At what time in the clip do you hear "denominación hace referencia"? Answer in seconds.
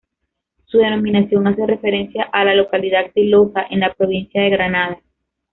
0.79-2.23